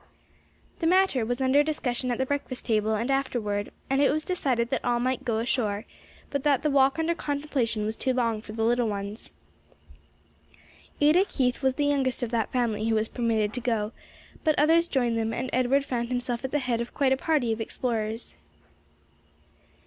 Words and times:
The 0.79 0.87
matter 0.87 1.23
was 1.27 1.41
under 1.41 1.61
discussion 1.61 2.09
at 2.09 2.17
the 2.17 2.25
breakfast 2.25 2.65
table 2.65 2.95
and 2.95 3.11
afterward, 3.11 3.71
and 3.87 4.01
it 4.01 4.09
was 4.09 4.23
decided 4.23 4.71
that 4.71 4.83
all 4.83 4.99
might 4.99 5.23
go 5.23 5.37
ashore, 5.37 5.85
but 6.31 6.41
that 6.43 6.63
the 6.63 6.71
walk 6.71 6.97
under 6.97 7.13
contemplation 7.13 7.85
was 7.85 7.95
too 7.95 8.11
long 8.11 8.41
for 8.41 8.51
the 8.53 8.63
little 8.63 8.87
ones. 8.87 9.29
Ada 10.99 11.23
Keith 11.25 11.61
was 11.61 11.75
the 11.75 11.85
youngest 11.85 12.23
of 12.23 12.31
that 12.31 12.51
family 12.51 12.89
who 12.89 12.95
was 12.95 13.09
permitted 13.09 13.53
to 13.53 13.61
go; 13.61 13.91
but 14.43 14.57
others 14.57 14.87
joined 14.87 15.19
them 15.19 15.33
and 15.33 15.51
Edward 15.53 15.85
found 15.85 16.09
himself 16.09 16.43
at 16.43 16.49
the 16.49 16.57
head 16.57 16.81
of 16.81 16.95
quite 16.95 17.13
a 17.13 17.15
party 17.17 17.53
of 17.53 17.61
explorers. 17.61 18.35